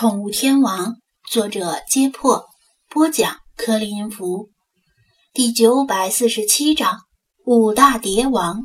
[0.00, 0.94] 宠物天王》，
[1.30, 2.46] 作者：揭破，
[2.88, 4.48] 播讲：柯林音符，
[5.34, 7.00] 第九百四十七章：
[7.44, 8.62] 五大蝶王。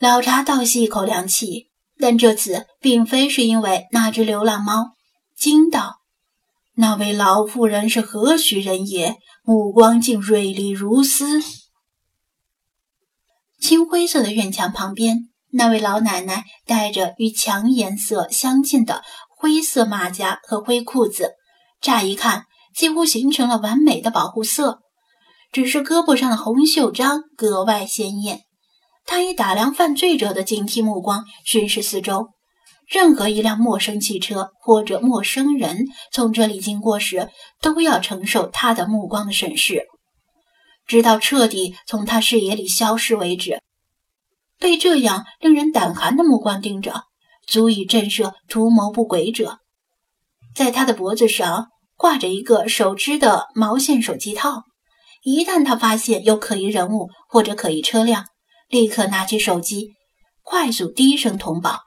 [0.00, 1.66] 老茶倒吸一口凉气，
[1.98, 4.92] 但这次并非是因为那只流浪猫，
[5.36, 5.96] 惊道
[6.76, 9.18] ：“那位老妇人是何许人也？
[9.42, 11.42] 目光竟锐利如丝。”
[13.60, 15.28] 青灰色的院墙旁边。
[15.52, 19.02] 那位老奶奶戴着与墙颜色相近的
[19.36, 21.34] 灰色马甲和灰裤子，
[21.80, 24.80] 乍一看几乎形成了完美的保护色。
[25.52, 28.40] 只是胳膊上的红袖章格外鲜艳。
[29.04, 32.30] 他以打量犯罪者的警惕目光巡视四周，
[32.88, 37.30] 任何一辆陌生汽车或者陌生人从这里经过时，
[37.62, 39.86] 都要承受他的目光的审视，
[40.86, 43.60] 直到彻底从他视野里消失为止。
[44.58, 47.04] 被这样令人胆寒的目光盯着，
[47.46, 49.60] 足以震慑图谋不轨者。
[50.54, 54.64] 在他的脖子上挂着一个手织的毛线手机套，
[55.22, 58.26] 一旦他发现有可疑人物或者可疑车辆，
[58.68, 59.94] 立刻拿起手机，
[60.42, 61.82] 快速低声通报。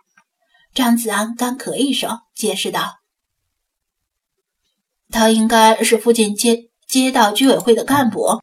[0.74, 3.00] 张子安干咳一声，解释道
[5.10, 8.42] ：“他应该是附近街街道居委会的干部，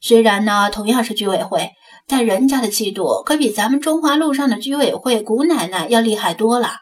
[0.00, 1.70] 虽然呢，同样是居委会。”
[2.10, 6.72] 但人家的气度可比咱们中华路上的居委会古奶奶要厉害多了。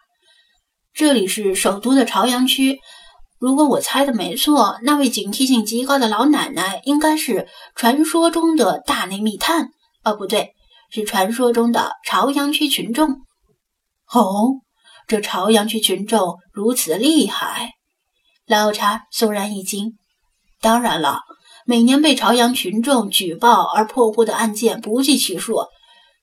[0.95, 2.79] 这里是首都的朝阳区，
[3.39, 9.69] 如果我猜的没错，那位警惕性极高的老奶奶应该是传说中的大内密探。
[10.03, 10.55] 哦，不对，
[10.91, 13.11] 是传说中的朝阳区群众。
[14.11, 14.63] 哦，
[15.07, 17.73] 这朝阳区群众如此厉害，
[18.47, 19.99] 老茶肃然一惊。
[20.63, 21.21] 当然了。
[21.69, 25.67] 每年被朝阳群众举报而破获的案件不计其数，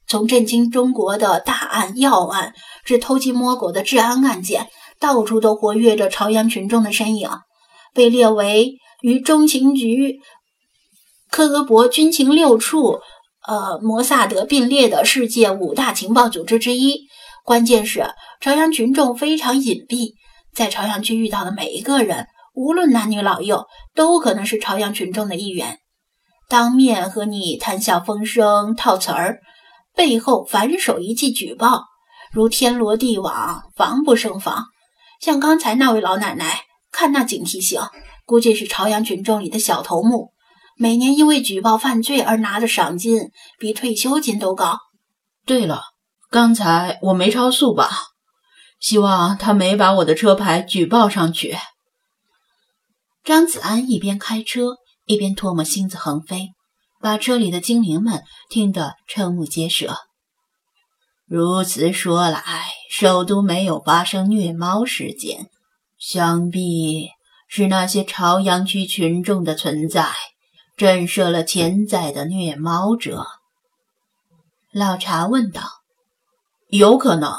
[0.07, 7.29] 从震惊中国的大案要案至偷鸡摸狗的治安案件，到处都活跃着朝阳群众的身影。
[7.93, 10.19] 被列为与中情局、
[11.29, 13.01] 克格勃军情六处、
[13.47, 17.01] 呃摩萨德并列的世界五大情报组织之一。
[17.43, 20.13] 关键是朝阳群众非常隐蔽，
[20.55, 22.25] 在朝阳区遇到的每一个人。
[22.55, 25.79] 无论男女老幼，都可能是朝阳群众的一员，
[26.47, 29.41] 当面和你谈笑风生、套词儿，
[29.93, 31.83] 背后反手一记举报，
[32.31, 34.65] 如天罗地网，防不胜防。
[35.19, 36.61] 像刚才那位老奶奶，
[36.91, 37.81] 看那警惕性，
[38.25, 40.31] 估计是朝阳群众里的小头目，
[40.77, 44.79] 每年因为举报犯罪而拿的赏金比退休金都高。
[45.45, 45.81] 对了，
[46.31, 47.89] 刚才我没超速吧？
[48.79, 51.57] 希望他没把我的车牌举报上去。
[53.25, 54.75] 张子安一边开车，
[55.05, 56.49] 一边唾沫星子横飞，
[57.01, 59.97] 把车里的精灵们听得瞠目结舌。
[61.25, 62.43] 如此说来，
[62.91, 65.49] 首都没有发生虐猫事件，
[65.97, 67.09] 想必
[67.47, 70.13] 是那些朝阳区群众的存在
[70.77, 73.25] 震慑了潜在的虐猫者。
[74.71, 75.63] 老茶问道
[76.69, 77.33] ：“有可能？”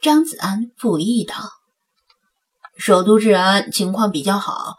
[0.00, 1.57] 张子安附议道。
[2.78, 4.76] 首都治安情况比较好，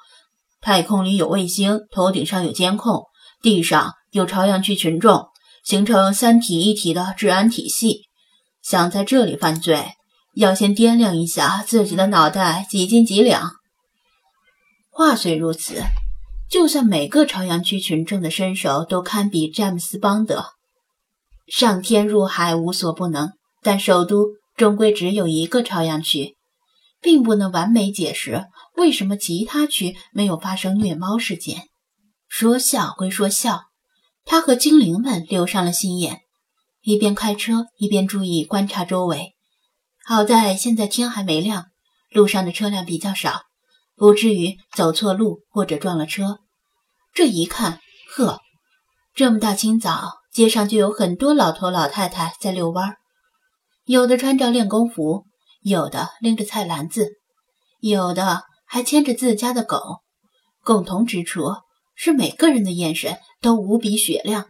[0.62, 3.04] 太空里有卫星，头顶上有监控，
[3.42, 5.28] 地上有朝阳区群众，
[5.66, 8.04] 形成三体一体的治安体系。
[8.62, 9.92] 想在这里犯罪，
[10.36, 13.52] 要先掂量一下自己的脑袋几斤几两。
[14.90, 15.84] 话虽如此，
[16.50, 20.46] 就算每个朝阳区群众的身手都堪比詹姆斯·邦德，
[21.48, 26.38] 上天入海无所不能，但首都终归只有一个朝阳区。
[27.02, 31.70] 并不能完美解释为什么其他区没有发生虐猫事件。
[32.28, 33.64] 说笑归说笑，
[34.26, 36.22] 他和精灵们留上了心眼，
[36.82, 39.36] 一边开车一边注意观察周围。
[40.06, 41.66] 好在现在天还没亮，
[42.12, 43.44] 路上的车辆比较少，
[43.96, 46.40] 不至于走错路或者撞了车。
[47.14, 47.80] 这一看，
[48.16, 48.40] 呵，
[49.16, 52.98] 这么大清早，街上就有很多老头老太太在遛弯儿，
[53.86, 55.26] 有的穿着练功服。
[55.62, 57.10] 有的拎着菜篮子，
[57.80, 60.02] 有的还牵着自家的狗。
[60.64, 61.56] 共同之处
[61.96, 64.48] 是每个人的眼神都无比雪亮，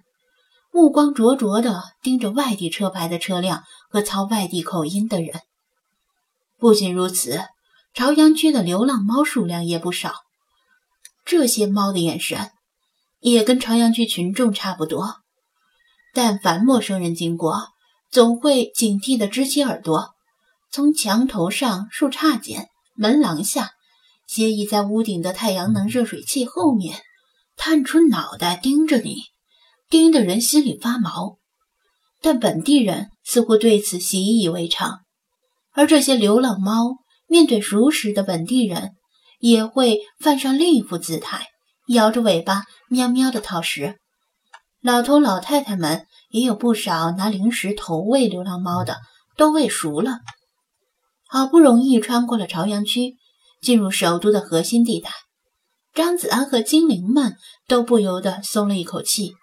[0.72, 5.42] 目光灼灼地盯着外地车牌的车辆和操外地口音的人。
[6.58, 7.46] 不仅如此，
[7.94, 10.14] 朝阳区的流浪猫数量也不少。
[11.26, 12.52] 这些猫的眼神
[13.20, 15.16] 也跟朝阳区群众差不多。
[16.14, 17.70] 但凡陌生人经过，
[18.12, 20.16] 总会警惕地支起耳朵。
[20.72, 23.72] 从墙头上、树杈间、门廊下，
[24.28, 27.02] 斜倚在屋顶的太阳能热水器后面，
[27.56, 29.16] 探出脑袋盯着你，
[29.90, 31.40] 盯得人心里发毛。
[32.22, 35.00] 但本地人似乎对此习以为常，
[35.72, 38.92] 而这些流浪猫面对熟识的本地人，
[39.40, 41.48] 也会犯上另一副姿态，
[41.88, 43.98] 摇着尾巴喵喵的讨食。
[44.82, 48.98] 老头老太太们也有不少拿零食投喂流浪猫的，
[49.36, 50.20] 都喂熟了。
[51.32, 53.16] 好不容易穿过了朝阳区，
[53.62, 55.12] 进入首都的核心地带，
[55.94, 57.36] 张子安和精灵们
[57.68, 59.34] 都不由得松了一口气。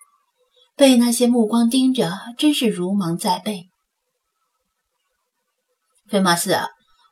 [0.75, 3.69] 被那些目光盯着，真是如芒在背。
[6.09, 6.59] 菲马斯，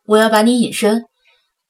[0.06, 1.04] 我要把你隐身，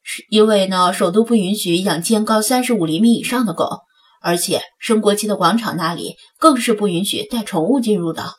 [0.02, 3.82] 是因为呢，首都不允许养肩高三十五厘米以上的狗，
[4.22, 8.32] 而且升国旗的广场那里更是不允许带宠物进入的。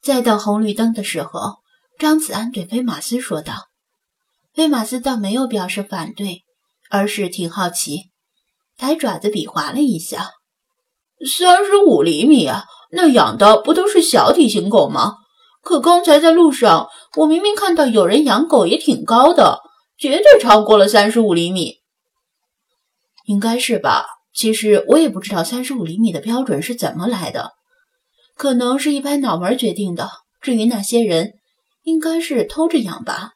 [0.00, 1.56] 在等红绿灯的时候。
[1.98, 3.68] 张子安对菲马斯说道
[4.52, 6.44] ：“菲马斯倒没有表示反对，
[6.90, 8.10] 而是挺好奇，
[8.76, 10.32] 抬爪子比划了一下。
[11.26, 15.14] 三十五厘米啊，那养的不都是小体型狗吗？
[15.62, 19.60] 可刚才在路上，我明明看到有人养狗也挺高的，
[19.96, 21.76] 绝对超过了三十五厘米。
[23.24, 24.04] 应该是吧？
[24.34, 27.52] 其实我也不知道三十五厘米的标准是怎么来的，
[28.36, 30.10] 可能是一拍脑门决定的。
[30.42, 31.32] 至于那些人……”
[31.86, 33.34] 应该是偷着养吧，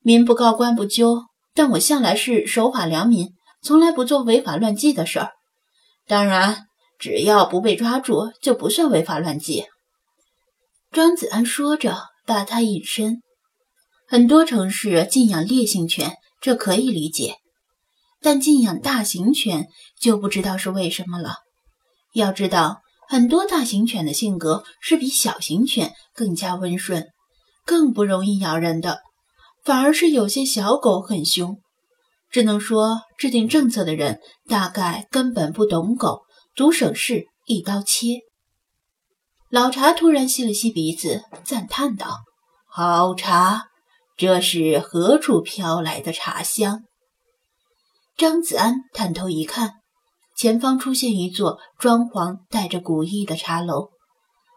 [0.00, 1.26] 民不告官不究。
[1.54, 5.30] 但我向来是守法良民，从来不做违法乱纪的事儿。
[6.08, 6.66] 当然，
[6.98, 9.66] 只要不被抓住，就不算违法乱纪。
[10.90, 11.96] 张子安说着，
[12.26, 13.22] 把他隐身。
[14.08, 17.36] 很多城市禁养烈性犬，这可以理解，
[18.20, 19.68] 但禁养大型犬
[20.00, 21.36] 就不知道是为什么了。
[22.12, 27.06] 要知道，很多大型犬的性格是比小型犬更加温顺。
[27.68, 29.02] 更不容易咬人的，
[29.62, 31.58] 反而是有些小狗很凶。
[32.30, 36.22] 只能说，制定政策的人大概根本不懂狗，
[36.56, 38.20] 图省事，一刀切。
[39.50, 42.20] 老茶突然吸了吸鼻子，赞叹道
[42.72, 43.66] ：“好茶，
[44.16, 46.84] 这是何处飘来的茶香？”
[48.16, 49.74] 张子安探头一看，
[50.38, 53.90] 前方出现一座装潢带着古意的茶楼，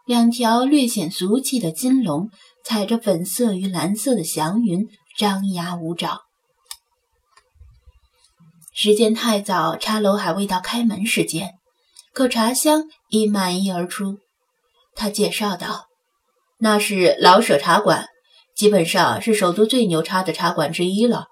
[0.06, 2.30] 两条略显俗气的金龙。
[2.64, 4.86] 踩着粉色与蓝色的祥云，
[5.18, 6.20] 张牙舞爪。
[8.72, 11.54] 时间太早，茶楼还未到开门时间，
[12.14, 14.18] 可茶香已满溢而出。
[14.94, 15.86] 他介绍道
[16.60, 18.06] ：“那是老舍茶馆，
[18.54, 21.24] 基本上是首都最牛叉的茶馆之一了，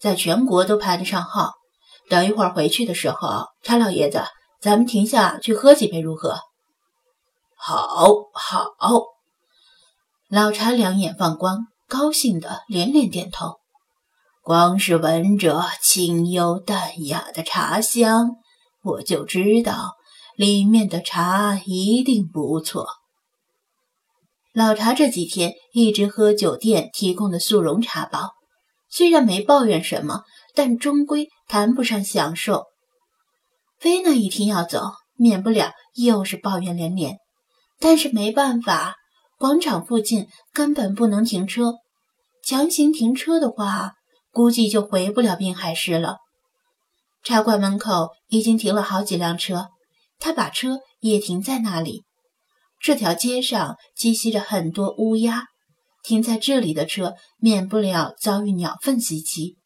[0.00, 1.50] 在全国都排得上号。
[2.08, 4.24] 等一会儿回去的时候，茶老爷子，
[4.58, 6.38] 咱们停下去喝几杯如何
[7.64, 9.04] ？”“好，好。”
[10.28, 13.58] 老茶两眼放光，高兴的连连点头。
[14.42, 18.30] 光是闻着清幽淡雅的茶香，
[18.82, 19.92] 我就知道
[20.36, 22.88] 里面的茶一定不错。
[24.52, 28.30] 老茶这几天一直喝酒店提供的速溶茶包，
[28.90, 30.24] 虽然没抱怨什么，
[30.54, 32.64] 但终归谈不上享受。
[33.78, 37.18] 菲娜一听要走，免不了又是抱怨连连，
[37.82, 38.96] 但是没办法。
[39.38, 41.74] 广场附近根本不能停车，
[42.46, 43.94] 强行停车的话，
[44.30, 46.18] 估计就回不了滨海市了。
[47.24, 49.70] 茶馆门口已经停了好几辆车，
[50.20, 52.04] 他把车也停在那里。
[52.80, 55.46] 这条街上栖息着很多乌鸦，
[56.04, 59.56] 停在这里的车免不了遭遇鸟粪袭击。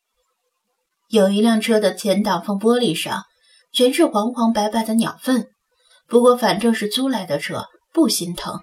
[1.08, 3.24] 有一辆车的前挡风玻璃上
[3.72, 5.48] 全是黄黄白白的鸟粪，
[6.08, 7.66] 不过反正是租来的车，
[7.96, 8.60] 不心疼。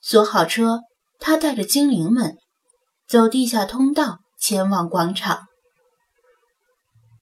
[0.00, 0.80] 锁好车，
[1.18, 2.38] 他带着精灵们
[3.06, 5.40] 走地下通道前往广场。